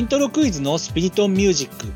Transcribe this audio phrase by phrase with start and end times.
[0.00, 1.86] イントロクイズのスピリトンミュージック。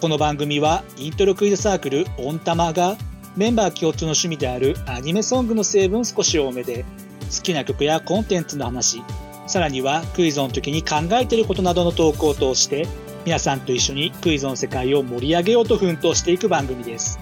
[0.00, 2.96] この番組はイントロクイズサークルオンタマが
[3.34, 6.84] メンバー共通の趣味であるアニメソングの成分少し多めで
[7.36, 9.02] 好きな曲やコンテンツの話
[9.48, 12.86] さらにはクイズの時に考えていることなどの投稿を通して
[13.24, 17.18] 皆さんと一緒にクイズの世界を盛り上げようと奮闘していく番組です。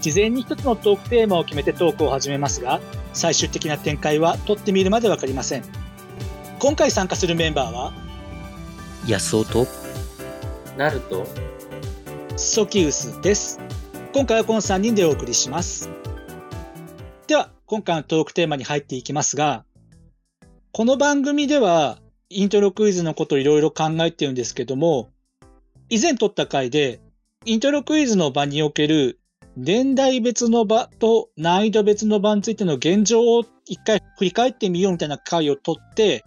[0.00, 2.80] 事前に一つのトークテーマを決めてトークを始めますが
[3.12, 5.62] 最終的な展開は撮ってみるまでわかりません。
[6.58, 7.92] 今回参加するメンバーは
[9.06, 9.66] 安尾と。
[10.78, 11.26] なると
[12.36, 13.60] ソキウスです。
[14.14, 15.90] 今回はこの3人でお送りします。
[17.26, 19.64] では今回のトークテーマに入っていきますが
[20.72, 21.98] この番組では
[22.28, 25.10] イントロクイズのことをいろいろ考えてるんですけども
[25.88, 27.00] 以前撮った回で
[27.44, 29.18] イントロクイズの場における
[29.56, 36.24] 年代別の場と難易度別の場についての現状を一回振り返ってみようみたいな回を取って、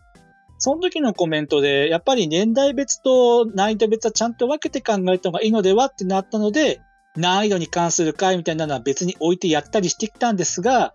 [0.60, 6.82] その時のコメントで、やっぱり年代別と難易度別はちゃんと分けて考えた方がいいのではってなったので、
[7.16, 10.94] 難易度に関する回みたいなのは別に置いてやったりしてきたんですが、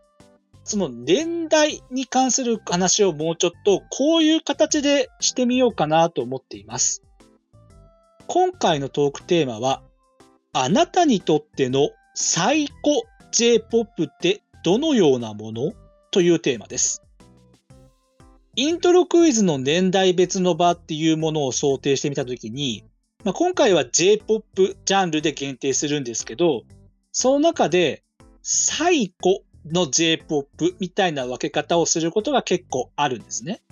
[0.65, 7.03] その年代に関する話をもうちょっとこういう形でしてみようかなと思っています。
[8.29, 9.83] 今回のトークテーマは、
[10.53, 12.75] あなたにとっての最古
[13.33, 15.73] J-POP ってどのようなもの？
[16.11, 17.03] というテーマです。
[18.55, 22.85] イントロクイズの年代別の場っていうものを想定してみたときに、
[23.25, 26.65] まあ、今回は J-POP ジャンルで限定するんですけど、
[27.13, 28.03] その中で
[28.43, 33.63] 最古の J-POP みたいな分け方をすることが結構あるんですね。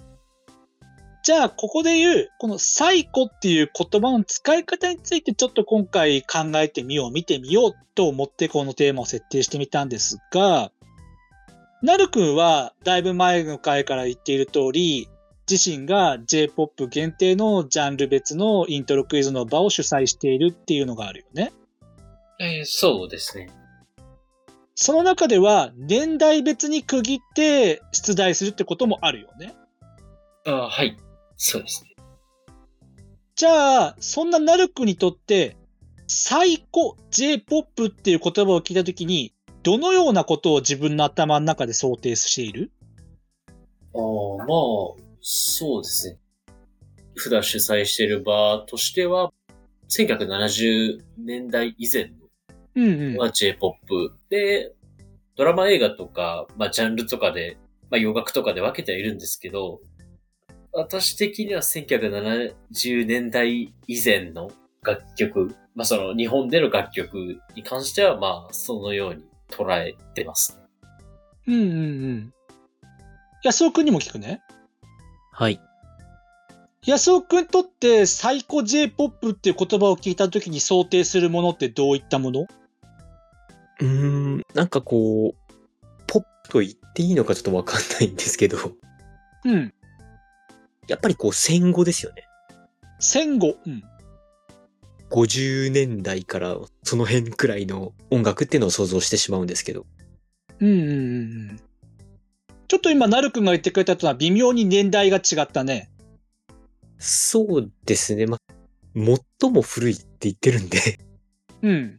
[1.23, 10.73] じゃあ、ここで言う、この最古っていう言葉の使い方についてちょっと今回考えてみよう、見てみようと思ってこのテーマを設定してみたんですが、
[11.83, 15.09] なるくんはだいぶ前の回から言っている通り、
[15.51, 21.53] 自身が J-POP 限定のジャンル別のイントロクイズの場を主催しているっていうのがあるよね。
[22.39, 23.51] えーそうですね。
[24.75, 29.55] その中では年代別に区切って出題するってこともあるよね。
[30.47, 30.97] あはい。
[31.37, 31.91] そうですね。
[33.35, 35.57] じゃあ、そんなナルクにとって、
[36.07, 42.71] 最古 J-POP っていう言葉を聞いたときに、どのようなことを自分の頭の中で想定している？
[43.95, 44.01] ああ、
[44.39, 44.47] まあ、
[45.21, 46.19] そうですね。
[47.15, 49.33] 普段主催している場としては、
[49.91, 52.13] 1970年代以前
[52.75, 53.15] うんうん。
[53.15, 54.73] のは J-POP で、
[55.37, 57.59] ドラマ映画とか、まあジャンルとかで、
[57.91, 59.81] まあ洋楽とかで分けてはいるんですけど、
[60.73, 64.51] 私的には1970年代以前の
[64.83, 70.61] 楽曲、まあその日本での楽曲に関してはまあそのように捉えてますね。
[71.49, 71.73] うんうんう
[72.15, 72.35] ん。
[73.43, 74.43] 安尾くんにも聞くね。
[75.33, 75.61] はい。
[76.87, 82.47] 安尾くんにとって最古 J-POP っていう言葉を聞いたときに想定するものってどういったもの？
[83.81, 85.55] うーん、なんかこう、
[86.07, 88.57] ポップと言っていいのかちょっとわかんないんですけど、
[89.45, 89.73] うん。
[90.89, 92.25] やっぱりこう戦後ですよね。
[92.99, 93.57] 戦後。
[93.67, 93.83] うん。
[95.11, 99.87] 50年代からその辺くらいの音楽っていうのを想像してしまうんですけど。
[100.61, 100.93] うんうんうんう
[101.53, 101.61] ん。
[102.69, 105.91] ちょっと今、なるくんが言ってくれたとは微妙に年代が違ったね。
[106.99, 108.27] そうですね。
[108.27, 108.55] まあ、
[109.41, 111.01] 最も古いって言ってるんで、
[111.63, 111.99] うん。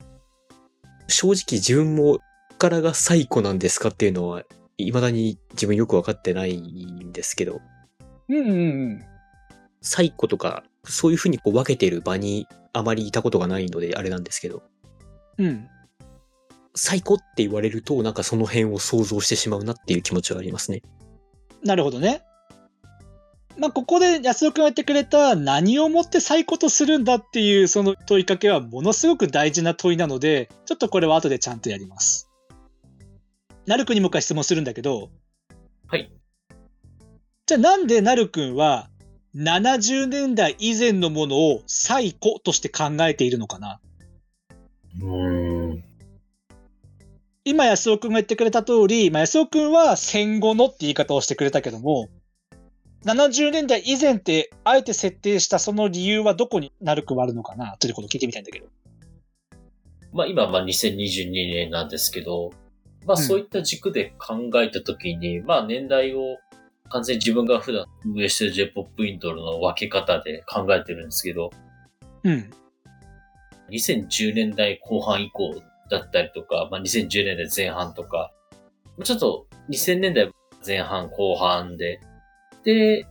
[1.08, 2.20] 正直自分も
[2.58, 4.44] からが最古なんですかっていうのは、
[4.78, 7.60] 未だに自分よくわかってないんですけど、
[8.30, 8.54] うんうんう
[8.96, 9.04] ん。
[9.82, 14.64] 最古とか、そういうふうにこう分けてる場にあまりいたことがないのであれなんですけど、
[15.38, 15.68] うん。
[16.76, 20.82] 最古って言われると、なんかその辺を想像してしまうなっていう気持ちはありますね。
[21.64, 22.24] なるほどね。
[23.58, 32.30] まあ、ここで安尾くんが言ってくれた何をもって最古とするんだっていうその問いかけはものすごく大事な問いなので、ちょっとこれは後でちゃんとやります。
[33.66, 35.10] なるくんにもう一回質問するんだけど、
[35.88, 36.12] はい。
[37.46, 38.90] じゃあなんでなるくんは
[39.36, 43.80] 70年代以前のものを最古として考えているのかな？
[45.02, 45.84] うーん。
[47.46, 52.10] 今安尾くんが言ってくれた通り、まあ、安尾くんは戦後のって言い方をしてくれたけども、
[53.06, 57.78] 70年代以前ってあえて設定したその理由はどこになるくはあるのかな？
[57.78, 58.68] ということを聞いてみたいんだけど。
[60.14, 62.52] まあ今、まあ2022年なんですけど、
[63.06, 66.38] まあうんそういった軸で考えたときに、まあ年代を
[66.92, 71.50] 完全に自分が普段運営してる J-POP イントロの分け方で考えてるんですけど、
[72.24, 72.50] うん。
[73.72, 75.56] 2010年代後半以降
[75.90, 78.32] だったりとか、まあ2010年代前半とか、
[79.04, 80.32] ちょっと2000年代
[80.66, 82.00] 前半後半で、
[82.64, 83.06] で、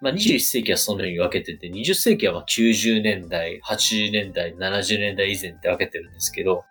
[0.00, 6.64] まあ、21世紀はそのように分けてて、20世紀はまあ90年代、80年代、70年代以前って分けてるんですけど、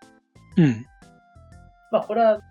[0.58, 0.86] うん。
[1.92, 2.42] まあ、これは、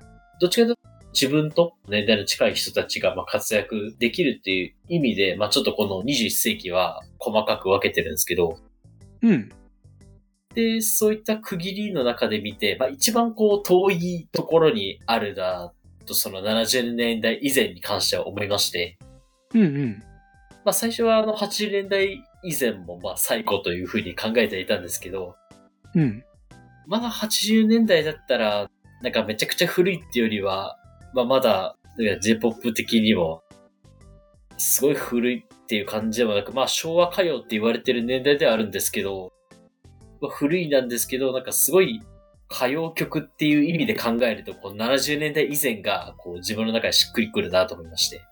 [0.40, 0.79] どっちかというと
[1.12, 8.58] 自分と年代の近い人たちがまあ活躍できるっていう意味で、まあ、ちょっとこの21世紀は細かく分けてるんですけど、
[9.22, 9.48] うん。
[10.54, 15.72] で、そういった区切りの中で見て、まあ、一番こう遠いところにあるな、
[16.06, 18.98] とその70年代以前に関しては思いまして、
[19.54, 20.02] うんうん。
[20.64, 25.36] まあ最初はあの80年代以前もまあ最高というふうに考えていたんですけど、
[25.94, 26.24] うん。
[26.86, 28.70] まだ80年代だったら、
[29.02, 30.76] なんかめちゃくちゃ古いっていうよりは、
[31.14, 31.76] まあまだ、
[32.20, 33.42] J-POP 的にも、
[34.56, 39.32] すごい古いっていう感じでもなく、まあ昭和歌謡って言われてる年代ではあるんですけど、
[40.20, 42.02] まあ、古いなんですけど、なんかすごい
[42.50, 48.22] 歌謡曲っていう意味で考えると、こう70年代以前がこう自分の中でしっくりくるなと思いまして。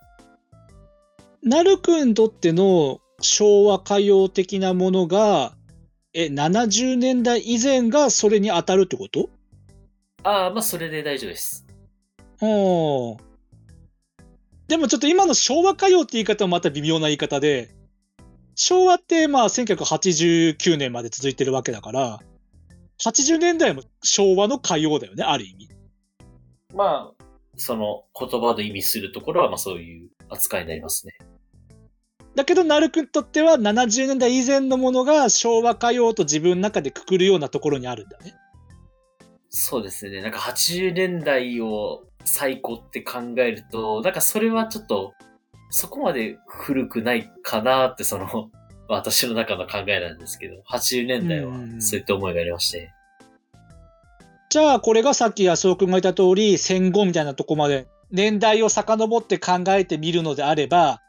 [1.43, 5.55] なるくんにとっての昭和歌謡的なものが、
[6.13, 9.31] え、70年代以前がそれに当たるってこと？
[10.25, 11.65] ああ、まあそれで大丈夫です。
[12.41, 13.29] おー
[14.69, 17.75] でもちょっと今の昭和歌謡って言い方はまた微妙な言い方で、
[18.55, 22.21] 昭和ってまあ1989年まで続いてるわけだから、
[23.03, 25.69] 80年代も昭和の歌謡だよね、ある意味。
[26.75, 27.25] まあ、
[27.57, 31.15] その言葉で意味するところはまあそういう扱いになりますね。
[32.35, 38.35] だけど、なるくんにとっては70年代以前のものが昭和歌謡と自分の中でくくるようなところにあるんだね。
[39.49, 40.21] そうですね。
[40.21, 45.15] なんか80年代を最高って考えると、なんかそれはちょっと、
[45.71, 48.51] そこまで古くないかなってその、
[48.89, 52.91] 私の中の考えなんですけど、80年代はうんそういった思いがありまして。
[54.49, 61.03] じゃあ、これがさっき安尾くんが言った通り、戦後みたいなとこまで年代を遡って考えてみるのであれば、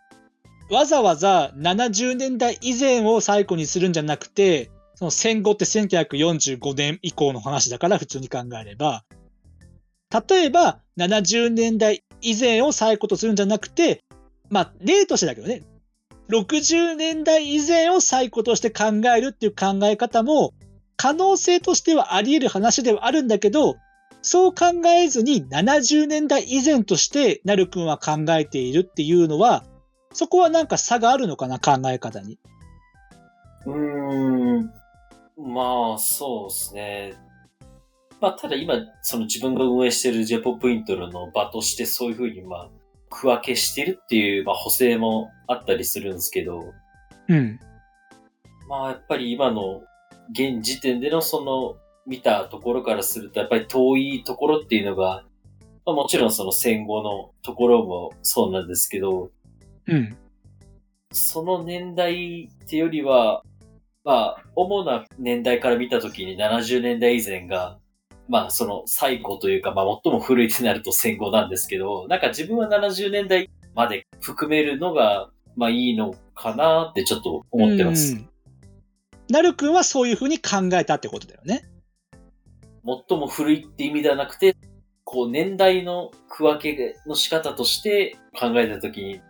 [0.69, 9.05] わざわざ70年代以前を最古にするんじゃなくて、その戦後って1945年以降の話だから普通に考えれば、
[10.11, 14.03] 例えば70年代以前を最古とするんじゃなくて、
[14.49, 15.63] まあ例としてだけどね、
[16.29, 18.85] 60年代以前を最古として考
[19.15, 20.53] えるっていう考え方も
[20.97, 23.77] 可能性としてはあり得る話ではあるんだけど、
[24.21, 29.63] そう考えずに70年代以前としてなるくんは考えているっていうのは、
[30.11, 32.37] そこはなんか差があるのかな、考え方に。
[33.65, 34.73] うーん。
[35.37, 37.28] まあ、そうですね。
[38.21, 42.69] まあ、ただ今、その自分が運営している J-POP イントロの場としてそういうふうに、まあ、
[43.09, 46.73] 区分けしてるっていう、まあ、補正もあったりするんですけど、
[47.27, 47.59] うん。
[48.67, 49.81] まあ、やっぱり今の
[50.31, 55.23] 現時点でのその見たところからすると、やっぱり遠いところっていうのが、
[55.85, 59.31] まあ、もちろんその戦後のところもそうなんですけど、
[59.87, 60.15] うん。
[61.11, 63.43] その年代ってよりは、
[64.03, 67.79] まあ、主な年代から見たときに70年代以前が、
[68.29, 78.13] まあ、その最古というか、まあ、最も古いってなると戦後なんですけど、なんか自分は70年代まで含めるのが、まあいいのかなってちょっと思ってます。
[78.13, 78.29] うん
[79.29, 81.69] なるくんはそういうふうに考えたってことだよね。
[82.83, 84.57] 最も古いって意味ではなくて、
[85.03, 89.21] こう年代の区分けの仕方として考えたときに、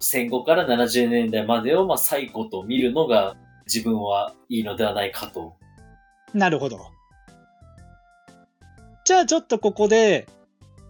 [0.00, 3.36] 戦後から70年代までをまあ最古と見るのが
[3.66, 5.56] 自分はいいのではないかと。
[6.32, 6.93] なるほど。
[9.04, 10.26] じゃあちょっとここで、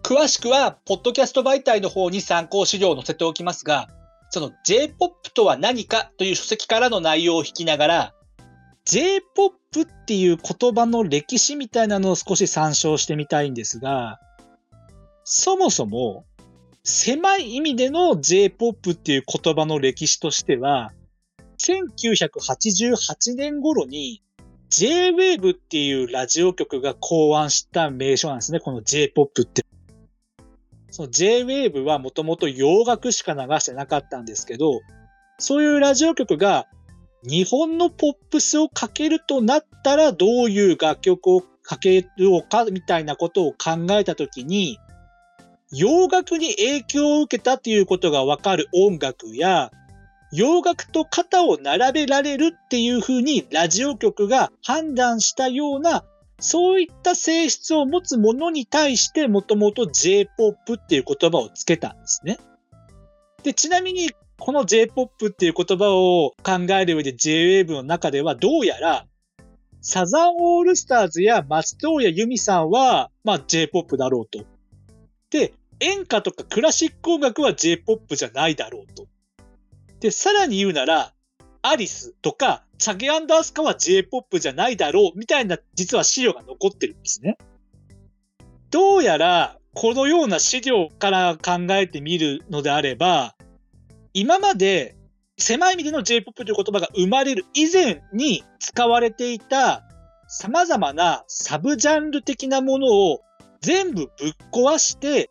[0.01, 3.89] 詳しくは、ポッドキャスト媒体の方に参考資料を載せておきますが、
[4.29, 8.13] その J-POP とは何かという書籍からの内容を引きながら、
[8.85, 14.19] J-POP っていう言葉の歴史みたいなのを少し参照してみたいんですが、
[15.25, 16.25] そもそも、
[16.83, 20.91] 狭い意味での J-POP っていう言葉の歴史としては、
[21.57, 24.21] 1988年頃に
[24.69, 29.65] J-Wave っていうラジオ局が考案した名称なんですね、この J-POP って。
[30.91, 34.81] その J-Wave はもともと洋楽しか流してなかったんですけど、
[35.37, 36.67] そういうラジオ局が
[37.23, 44.77] 日本のポップスをかけるとなったらどういう楽曲をかけようかみたいなことを考えたときに、
[45.71, 49.71] 洋楽に影響を受けたということがわかる音楽や、
[50.31, 56.03] 洋楽と肩を並べられるっていうふうにラジオ局が判断したような、
[56.39, 62.37] そういった性質を持つものに対してもともと J-POP っていう言葉をつけたんですね。
[63.43, 69.05] で、ちなみにこの J-POP っていう言葉を考える上で J-Wave の中ではどうやら
[69.87, 74.43] サザンオールスターズや松任谷由実さんは、まあ J-POP だろうと。
[75.29, 79.05] で、演歌とかクラシック音楽は J-POP じゃないだろうと。
[79.99, 81.13] で、さらに言うなら、
[81.61, 87.37] アリスとか、チャゲアンダースカは J-POP じゃないだろう、みたいな、実は資料が残ってるんですね。
[88.69, 93.35] どうやら、このような資料から考えてみるのであれば、
[94.13, 94.95] 今まで
[95.37, 99.83] 狭い意味での J-POP という言葉が生まれる以前に使われていた
[100.27, 103.21] 様々なサブジャンル的なものを
[103.61, 105.29] 全部ぶっ壊して、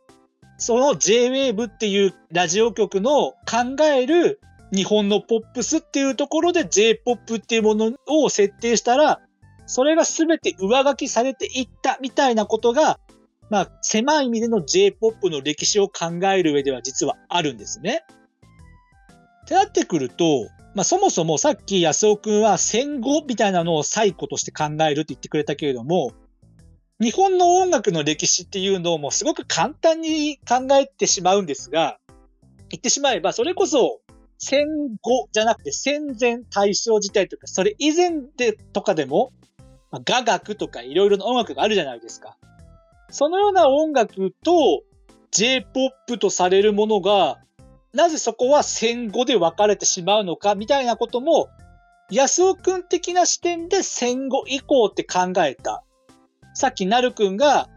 [0.59, 4.41] その J-Wave っていうラジオ局の考える
[4.75, 9.21] 日本のポップスっていうところで J-POP っていうものを設定したら、
[9.67, 12.99] それが全て上書きされていったみたいなことが、
[13.51, 18.03] まあ、狭い意味での J-POP の歴史を考える上では実はあるんですね。
[19.45, 26.13] ってなってくると、まあそもそもさっき安尾くんは戦後みたいなのを最古として考えるって言ってくれたけれども、
[27.01, 31.99] 日本の音楽の歴史っていうのをもうすごく簡単に考えてしまうんですが、
[32.71, 34.01] 言ってしまえばそれこそ
[34.39, 34.67] 戦
[35.01, 39.33] 後じゃなくて戦前大正時代とか、それ以前でとかでも、
[40.05, 42.37] 雅楽とかいろいろな音楽があるじゃないですか。
[43.11, 44.83] そのような音楽と
[45.31, 47.39] J-POP とされるものが、
[47.93, 51.49] なぜそこは戦後で分かれてしまうのかみたいなことも、
[52.11, 55.85] 安尾くん的な視点で戦後以降って考えた。
[56.55, 57.69] さっきなるくんが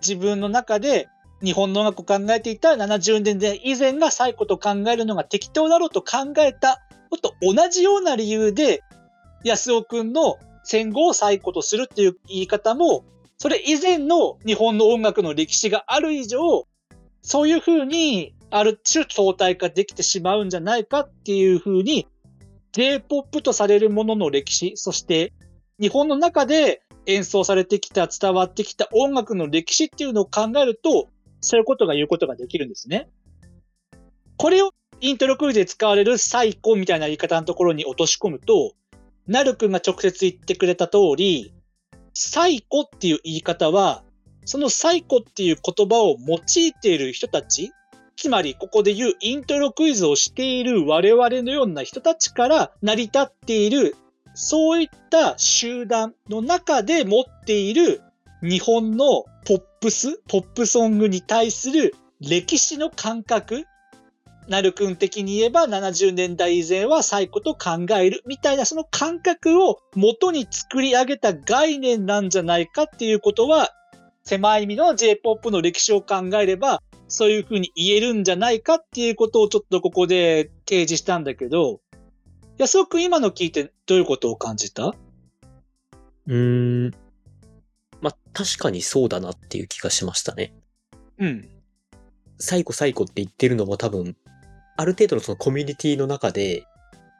[0.00, 1.08] 自分の中で
[1.42, 8.82] 日本の音楽を考えていた70年代以前が最古と考えるのが適当だろうと考えたのと同じような理由で、
[9.44, 13.04] 安尾くんの戦後を最古とするっていう言い方も、
[13.38, 16.66] それ以前の日本の音楽の歴史がある以上、
[17.22, 22.08] そういうふうにある種相対化できてしまうんじゃないかっていうふうに、
[22.72, 25.32] J-POP とされるものの歴史、そして
[25.80, 31.08] 日本の中で演奏されてきた、伝わってきた音楽の歴史っていうのを考えると、
[31.46, 33.08] そういうことが言うことができるんですね。
[34.36, 38.72] これをイントロクイズで使われる最古みたいな言い方のところに落とし込むと、
[39.28, 41.54] なるくんが直接言ってくれた通り、
[42.14, 44.02] 最古っていう言い方は、
[44.44, 47.70] その最古っていう言葉を用いている人たち、
[48.16, 53.94] つまりここで言うイントロクイズをしている我々のような人たちから成り立っている、
[54.34, 58.02] そういった集団の中で持っている
[58.48, 63.64] 日本のポップス、ポップソングに対する歴史の感覚、
[64.46, 73.72] なるくん的に言えば70年代以前は最古と考えるみたいなその感覚を元に作り上げた概念なんじゃないかっていうことは
[74.24, 81.80] 狭い意味の J-POP の歴史を考えればそういうふうに言えるんじゃないかっていうことをちょっとここで提示したんだけど
[82.56, 84.86] 安尾くん今の聞いてどういうことを感じた？
[84.88, 87.05] うーん。
[88.36, 90.54] まあ、確かにそうだなっていう気がしましたね。
[91.18, 91.48] うん。
[92.38, 94.16] 最後最後って言ってるのも多分、
[94.76, 96.64] ある程度のそのコミュニティの中で、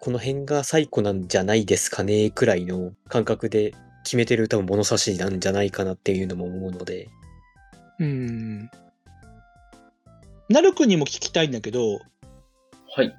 [0.00, 7.08] この辺が最古なんじゃないですかね、くらいの感覚で決めてる多分物差しなんじゃないかなっていうのも思うので。
[7.98, 8.70] うん。
[10.48, 11.98] なるくんにも聞きたいんだけど、
[12.94, 13.14] はい。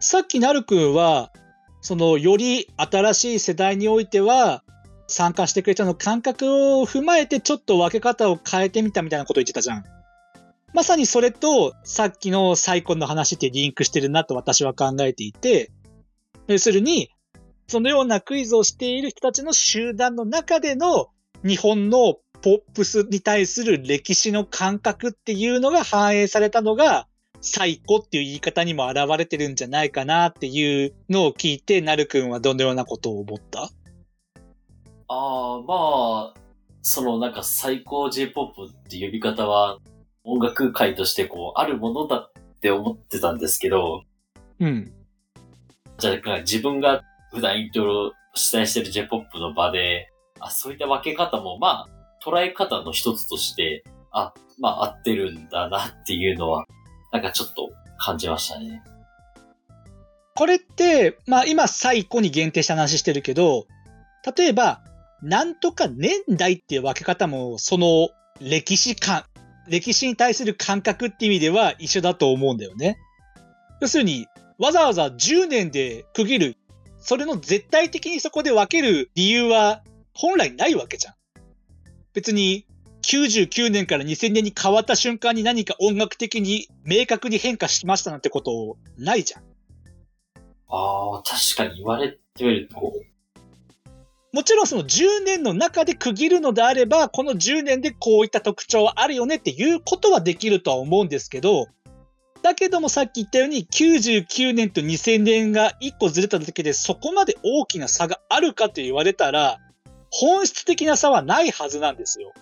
[0.00, 1.32] さっきなるくんは、
[1.80, 4.62] そのより新しい世代においては、
[5.08, 9.84] 参加してくれたの感覚を踏まえてちょっと分け方を変えてみたみたいなこと言ってたじゃん。
[10.74, 15.72] まさにそれとさっきのサイコンの話ってリンクしてるなと私は考えていて、
[16.46, 17.10] 要するに、
[17.66, 21.08] そのようなクイズをしている人たちの集団の中での
[21.44, 27.08] 日本のポップスに対する歴史の感覚っていうのが反映されたのが、
[27.40, 33.70] 最古っていう言い方にも現れてるんじゃないかなっていうのを聞いて、なるくんはどのようなことを思った？
[35.08, 36.34] ああ、まあ、
[36.82, 39.78] そのなんか最高 J-POP って呼び方は
[40.24, 44.02] 音楽界としてこうあるものだって思ってたんですけど、
[44.60, 44.92] うん。
[45.98, 50.10] じゃあ自分が普段イントロ主催してる J-POP の場で、
[50.40, 51.88] あ、そういった分け方もまあ
[52.24, 56.66] 捉え方の一つとして、あ、まあ合ってるんだなっていうのは、
[57.12, 58.82] なんかちょっと感じましたね。
[60.34, 63.66] これって、まあ今最古に限定した話してるけど、
[64.36, 64.82] 例えば、
[65.22, 68.08] なんとか年代っていう分け方も、その
[68.40, 69.24] 歴史観、
[69.68, 72.98] 歴史に対する感覚って意味では一緒だと思うんだよね。
[73.80, 74.26] 要するに、
[74.58, 76.56] わざわざ10年で区切る、
[77.00, 79.82] それの絶対的にそこで分ける理由は
[80.14, 81.14] 本来ないわけじゃん。
[82.12, 82.66] 別に
[83.02, 89.42] 99年から2000年に変わった瞬間に何か音楽的に明確に変化しましたなんてことないじゃん。
[90.68, 92.92] ああ、確かに言われてみると、
[94.32, 101.66] もちろんその10年の中で区切るのであれば、この10年でこういった特徴はあるよねっていうことはできるとは思うんですけど、
[102.42, 109.58] だけどもさっき言ったように99年と2000年が1個ずれただけでそこまで大きな差があるかと言われたら
[110.10, 112.32] 本質的な差はないはずなんですよ。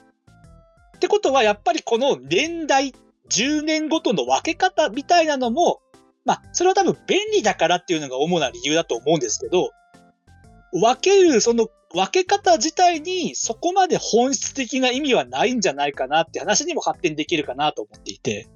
[0.96, 2.94] ってことはやっぱりこの年代
[3.30, 5.80] 10年ごとの分け方みたいなのも
[6.24, 9.70] まあそれは多分便利だからっていうのが主な理由だと思うんですけど
[10.72, 18.48] 分けるその分け方自体にそこまで本質的な意味はないんじゃないかなって話にも発展できるかなと思っていて。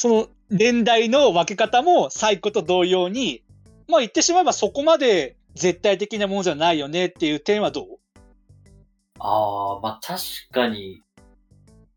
[0.00, 3.42] その年代の分け方もサイコと同様に、
[3.88, 7.86] まあ言ってしまえばそこまで絶対的なものじゃないよねっていう点はどう？
[9.18, 11.02] ああ、まあ確かに、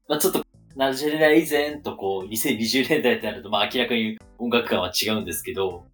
[0.07, 0.43] まあちょっと
[0.75, 5.85] 70年代以前とこう2020年代ってなるとまあ明らかに音楽感は違うんですけど、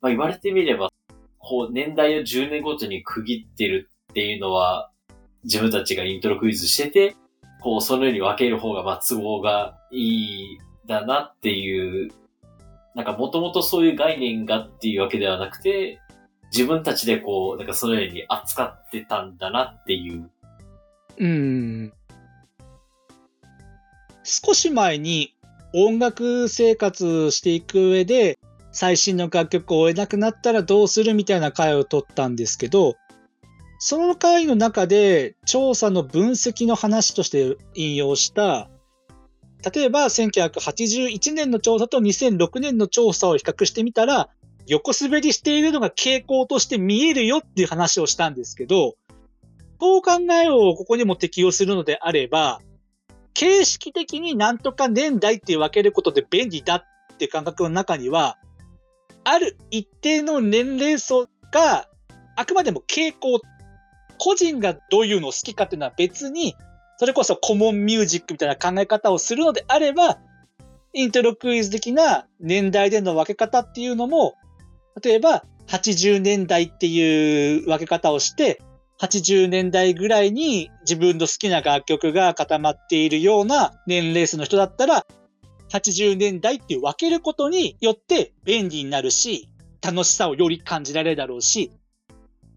[0.00, 0.88] まあ言われてみれば、
[1.40, 4.90] こう年代を10年ごとに区切ってるっていうのは
[5.44, 7.16] 自分たちがイントロクイズしてて、
[7.60, 12.10] こうそのように分ける方がまあ都合がいいだなっていう、
[12.94, 16.00] なんかもともとそういう概念がっていうわけではなくて、
[16.52, 20.30] 自分たちでこう、なんかそのように扱ってたんだなっていう。
[21.18, 21.92] うん。
[24.24, 25.34] 少し前に
[25.72, 28.38] 音楽生活していく上で
[28.72, 32.96] 最新の楽曲を追えなくなったらどうするみたいな回を取ったんですけど、
[33.78, 38.68] その回の中で調査の分析の話として引用した
[39.74, 44.30] 例えば1981年の調査と2006年の調査を比較してみたら、
[44.66, 48.94] 横滑りしているのが傾向として見えるよっていう話をしたんですけど、
[49.78, 52.60] こう考えをここにも適用するのであれば、
[53.34, 58.38] 形式的になんとか年代って分けることで便利だって感覚の中には、
[59.30, 61.86] ある一定の年齢層が
[62.34, 63.40] あくまでも傾向、
[64.18, 66.56] 個人がどういうのを好きかっていうのは別に
[66.98, 70.18] それこそコモンミュージックみたいな考え方をするのであれば、
[70.94, 74.34] イントロクイズ的な年代での分け方っていうのも、
[75.00, 78.60] 例えば80年代っていう分け方をして、
[79.00, 85.06] 80年代ぐらいに自分の好きな楽曲が固まっているような年齢層の人だったら、
[85.70, 89.48] 80年代って分けることによって便利になるし、
[89.82, 91.72] 楽しさをより感じられるだろうし、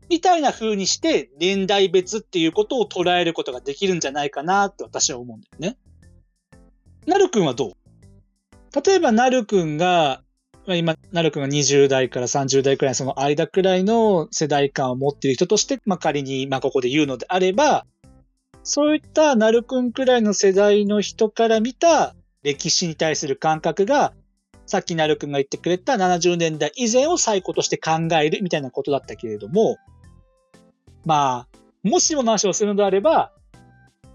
[0.10, 5.78] みたいな風にして年代別っていうことを捉えることができるんじゃないかなって私は思うんだよね。
[7.08, 7.72] なるくんはどう？
[8.86, 10.22] 例えばなるくんが、
[10.68, 17.86] 今、なるくんが20代から30代くらいその間くらいの世代感を持っている人として、まあ、仮に、まあ、ここで言うのであれば、
[18.64, 24.14] そういったなるくんくらいの世代の人から見た歴史に対する感覚が、
[24.66, 29.78] さっきなるくんが言ってくれた70年代以前を最古として考えるみたいなことだったけれども、
[31.06, 33.32] まあ、もしも話をするのであれば、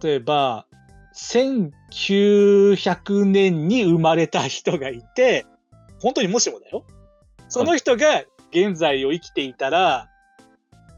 [0.03, 0.67] 例えば、
[1.15, 5.45] 1900年に生まれた人がいて、
[6.01, 6.85] 本当にもしもだよ。
[7.49, 10.09] その人が現在を生きていたら、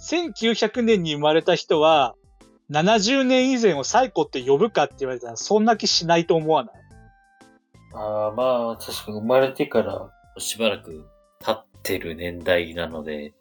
[0.00, 2.14] 1900年に生まれた人は、
[2.70, 6.79] 70年以前を最古って呼ぶかって言われたら、そんな気しないと思わない？
[7.92, 11.04] ああ、まあ、確かに生まれてからしばらく
[11.40, 13.34] 経ってる年代なので。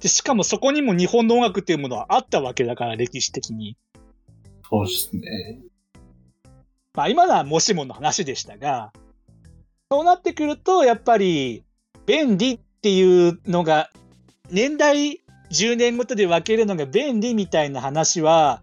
[0.00, 3.76] で、しかもそこにも日本の音楽っていうものはあったわけだから、歴史的に。
[4.68, 5.60] そうですね。
[6.94, 8.92] まあ今のはもしもの話でしたが、
[9.90, 11.64] そうなってくると、やっぱり
[12.06, 13.90] 便利っていうのが、
[14.50, 18.62] 年代10年ごとで分けるのが便利みたいな話は、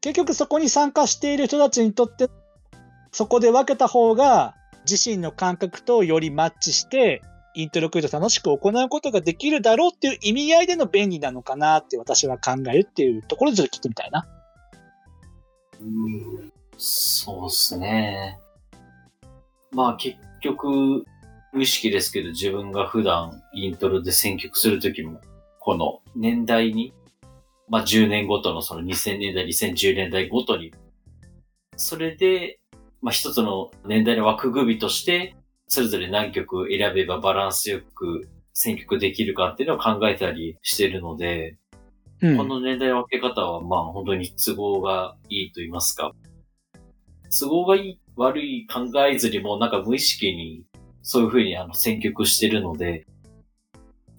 [0.00, 2.28] 結局そこに参加している人たちにとって、
[3.12, 4.54] そこで分けた方が
[4.90, 7.22] 自身の感覚とよりマッチして、
[7.54, 14.26] イントロクイズを楽しく行うことができるだろうっていう意味合いでの便利なのかなって私は考えるっていうところでちょっと聞いてみたいな。
[15.80, 18.40] うんそうですね。
[19.70, 21.04] まあ結局、
[21.52, 25.20] 無意識ですけど自分が普段イントロで選曲するときも、
[25.60, 26.92] この年代に、
[27.68, 30.72] まあ10年ごとのその2000年代、2010年代ごとに、
[31.76, 32.58] それで、
[33.02, 35.36] まあ一つの年代の枠組みとして、
[35.68, 41.56] それぞれ何曲選べばバランスよく選曲できるかっていうのを考えたりしてるので、
[42.20, 46.12] うんこの年代分け方は、まあ本当に都合がいいと言いますか。
[47.36, 50.64] 都合がいい、悪い考えずにもなんか無意識に
[51.02, 53.06] そういう風にあの選曲してるので、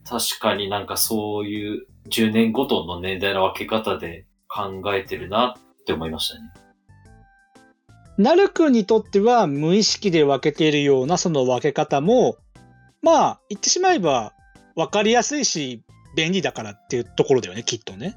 [0.05, 6.41] 確かになんかそういう10年ごとの年代の分け方で考えてるなって思いましたね。
[8.17, 12.37] なるくんにとっては無意識で分けているようなその分け方も、
[13.01, 14.33] まあ、言ってしまえば
[14.75, 15.83] 分かりやすいし、
[16.15, 18.15] 便利だからっていうところだよね、きっとね。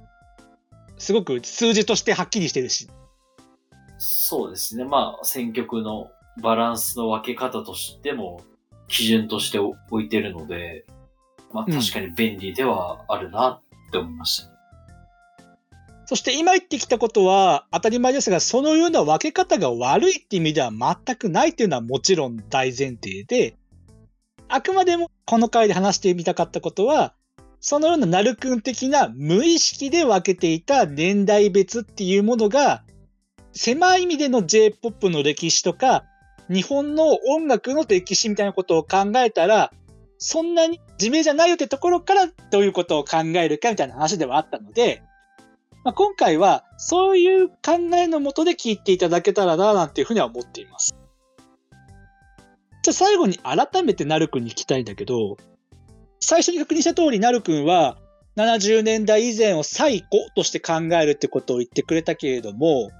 [0.98, 2.88] すごく数字としてはっきりしてるし。
[3.98, 4.84] そうですね。
[4.84, 6.10] まあ選曲の
[6.42, 8.42] バランスの分け方としても
[8.88, 10.86] 基準として置いてるので、
[11.52, 14.55] まあうん確かに便利ではあるなって思いました。
[16.06, 23.56] そして今言ってきたことは当たり前ですが、そのような分け方が悪いって意味では全くないっていうのはもちろん大前提で、
[24.48, 27.14] あくまでもこの回で話してみたかったことは、
[27.60, 32.84] そのようななるくん的な無意識で分けていた年代別っていうものが、
[33.52, 36.04] 狭い意味での J-POP の歴史とか、
[36.48, 39.72] 日本の音楽の歴史みたいなことを考えたら、
[40.18, 45.02] そんなに自明じゃないよってところからどういうことを考えるかみたいな話ではあったので、
[45.86, 47.54] まあ、今回はそういう考
[47.94, 50.96] えのもとで聞いていただけたらななんていうふうには思っています。
[52.82, 55.36] じゃあ最後に改めてなるくんに聞きたいんだけど、
[56.18, 57.98] 最初に確認した通りなるくんは
[58.34, 62.90] 70年代以前を最古として考えるってことを言ってくれたけれども、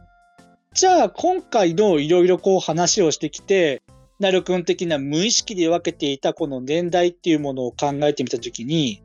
[0.73, 3.83] じゃあ今回のいろいろこう話をしてきて、
[4.21, 9.03] なるくん的な無意識で分けていたこの年代っていうものを考えてみたときに、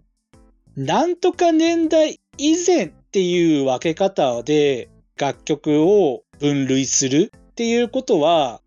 [0.76, 8.62] なんとか年代以前っていう分け方で楽曲を分類するっていうことは、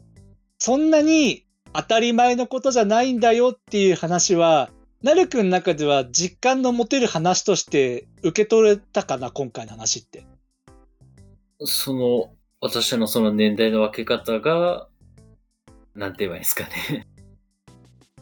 [0.59, 4.69] そんなに当たり前のことじゃないんだよっていう話は、
[5.03, 10.27] なるくんの中では実感の持てる話として受け取れたかな、今回の話って。
[11.61, 14.89] その、私のその年代の分け方が、
[15.95, 17.07] なんて言えばいいんですかね。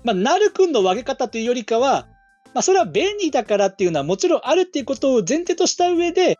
[0.04, 2.06] まあ、なるくんの分け方というよりかは、
[2.54, 6.38] まあ、それは便利だからっていうのはもちろんあるっていうことを前提とした上で、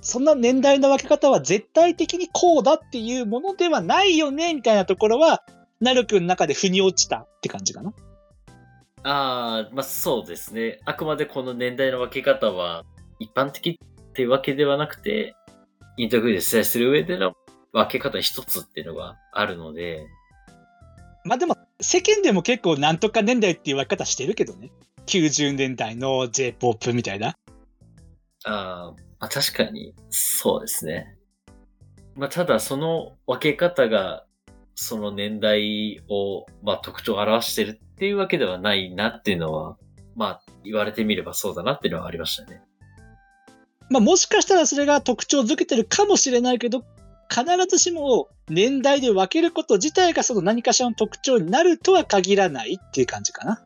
[0.00, 5.42] そんな年代の分け方は絶対的にこうだっていうものではないよね、みたいなところは、
[5.80, 7.92] なるくんの中で腑に落ちたって感じかな。
[9.02, 10.80] ああ、まあそうですね。
[10.84, 12.84] あくまでこの年代の分け方は
[13.18, 15.34] 一般的っていうわけではなくて、
[15.96, 17.34] インタビューで伝えする上での
[17.72, 20.06] 分け方一つっていうのがあるので、
[21.24, 24.70] まあでも、世間でも結構なんとか年代っていう分け方してるけどね。
[25.06, 27.36] 90年代の J-POP みたいな？
[28.44, 31.16] ああ確かにそうですね。
[32.14, 34.24] まあただその分け方が
[34.74, 39.76] その年代を、まあ特徴を表してるっていうわけではないなっていうのは、
[40.16, 42.60] まあ言われてみればそうだなっていうのはありましたね。
[43.90, 46.84] まあもしかしたらそれが特徴づけてるかもしれないけど、
[47.30, 53.64] 必ずしも年代で分けること自体がその何かしらの特徴になるとは限らないっていう感じかな。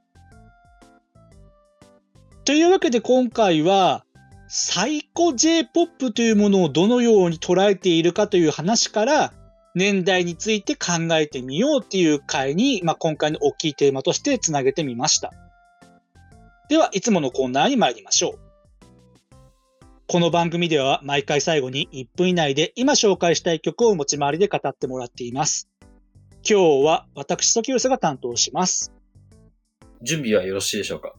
[2.48, 4.06] というわけで今回は、
[4.48, 9.34] 最古 J-POP というものをどのように捉えているかという話から、
[9.74, 15.30] 年代について考えてみようっていう回に、まあ、今回の大きいテーマとしてつなげてみました。
[16.70, 18.38] では、いつものコーナーに参りましょう。
[20.06, 25.68] この番組では毎回最後に1分以内で今紹介したい曲を持ち回りで語ってもらっています。
[26.48, 28.94] 今日は私、ソキウスが担当します。
[30.00, 31.12] 準備はよろしいでしょうか？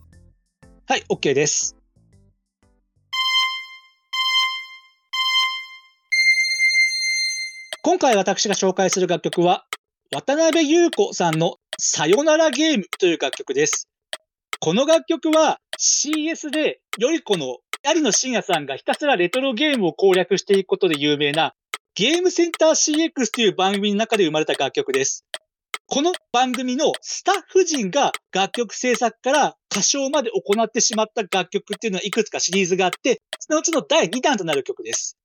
[0.89, 1.75] はい、OK です。
[7.83, 9.65] 今回私が紹介する楽曲は、
[10.11, 13.87] 渡辺優子さんのさよならゲームという楽曲です。
[14.59, 21.53] この楽曲は CS でよりこの有野真也さんがひたすらレトロゲームを攻略していくことで有名な
[21.93, 25.23] ゲームセンター CX という番組の中で生まれた楽曲です。
[25.91, 35.17] この番組のスタッフ陣が楽曲制作から歌唱まで行ってしまった楽曲っていうのはいくつかシリーズがあって、そのうちの第2弾となる曲です。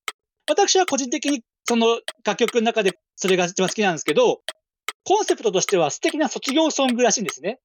[0.48, 4.40] 私は個人的にその楽曲の中でそれが一番好きなんですけど、
[5.04, 7.58] コンセプトとしては素敵な卒業ソングらしいんですね。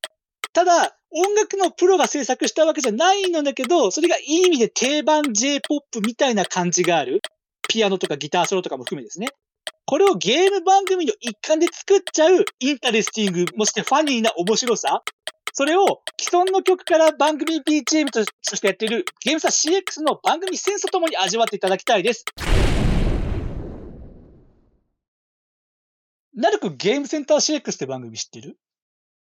[0.52, 7.22] ただ、音楽のプロが制作したわけじゃないのだけど、それがいい意味で定番 J-POP みたいな感じがある。
[7.70, 9.30] ピアノとかギターソロとかも含めですね。
[9.86, 15.04] これをゲーム番組の一環で作っちゃう interesting、そして funny な面白さ。
[15.52, 22.24] それを既存の曲から番組 BGM としてやっているゲームサ CX の番組センスとともに味わっていただきたいです。
[26.36, 28.58] なるくゲームセンター CX って番組知ってる？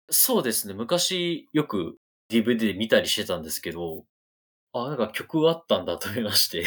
[0.09, 0.73] そうですね。
[0.73, 1.97] 昔よく
[2.29, 4.03] DVD で見たりしてたんですけど、
[4.73, 6.65] あ、なんか曲あったんだと思いまして。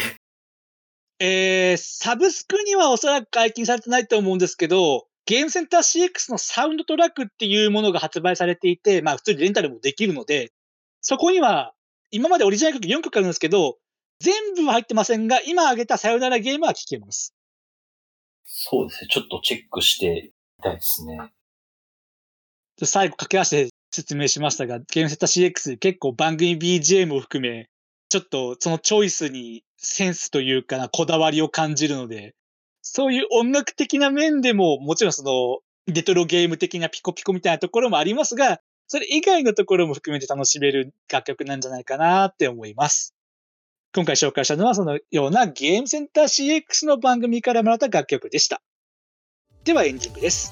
[1.23, 10.51] えー、サブスクにはおそらく解禁されてないと思うんですけど、ゲームセンター CX のサウンドトラックっていうものが発売されていて、まあ普通にレンタルもできるので、
[10.99, 11.73] そこには
[12.09, 13.77] 今までオリジナル曲4曲あるんですけど、
[14.19, 17.35] 全部は入ってませんが、今挙げたさよならゲームは聴けます。
[18.43, 19.07] そうですね。
[19.11, 21.31] ちょっとチェックしてみたいですね。
[22.83, 27.69] 最後駆け足で説明しましたが、ゲームセンター CX 結構番組 BGM を含め、
[28.09, 32.35] ちょっとそのチョイスにセンスというかな、こだわりを感じるので、
[32.81, 35.59] そういう音楽的な面でも、もちろんその
[35.93, 43.15] レトロゲーム的なピコピコみたいなところもありますが、それ以外のところも含めて楽しめる楽曲なんじゃないかなって思います。
[43.93, 48.61] 今回紹介したのはそのようなゲームセンター CX の番組からもらった楽曲でした。
[49.63, 50.51] ではエンディングです。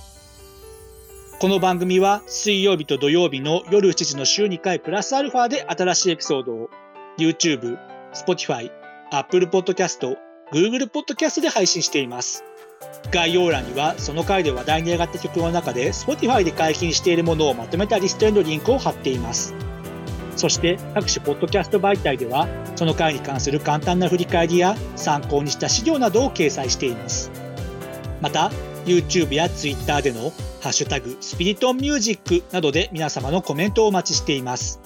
[1.40, 6.70] この番組は水曜日と土曜日の夜7時の週2回プラスアルファで新しいエピソードを
[7.18, 7.78] YouTube、
[8.14, 8.79] Spotify、
[9.12, 10.16] Apple Podcast、
[10.52, 12.44] Google Podcast で配信しています。
[13.12, 19.56] 概要欄にはその回で話題に上がった曲の中で Spotify で解禁しているものをまとめたリストへのリンクを貼っています。
[20.36, 27.32] そして各種ポッドキャスト媒体ではその回に関する簡単な振り返りや参考にした資料などを掲載しています。
[28.22, 28.52] また
[28.86, 34.80] YouTube や Twitter でのハッシュタグスピリトンミュージックなどで皆様のコメントをお待ちしています。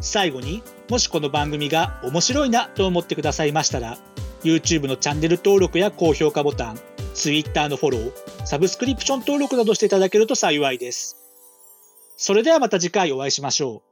[0.00, 3.98] 最後にもしこの番組が面白いなと思ってくださいましたら
[4.42, 6.80] YouTube のチャンネル登録や高評価ボタン
[7.14, 11.16] Twitter のフォロー、サブスクリプション登録などしていただけると幸いです。
[12.16, 13.89] それではまた次回お会いしましょう。